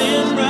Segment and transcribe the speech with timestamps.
[0.00, 0.49] nothing right.